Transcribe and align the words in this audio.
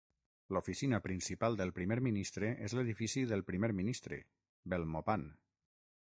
L'oficina 0.55 0.99
principal 1.07 1.57
del 1.59 1.73
primer 1.79 1.97
ministre 2.07 2.49
és 2.69 2.75
l'edifici 2.79 3.25
del 3.33 3.45
primer 3.51 3.71
ministre, 3.83 4.21
Belmopan. 4.75 5.31